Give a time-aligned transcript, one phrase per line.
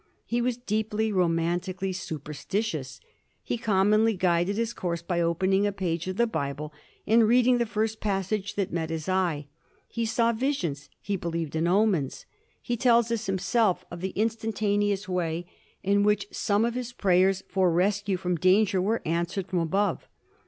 [0.25, 2.99] He was deeply, romantically superstitious.
[3.43, 6.73] He commonly guided his course by opening a page of the Bible
[7.05, 9.45] and reading the first passage that met his eye.
[9.87, 12.25] He saw visions; he believed in omens.
[12.63, 15.45] He tells us himself of the instantaneous way
[15.83, 20.07] in which some of his prayers for rescue from danger were answered from above.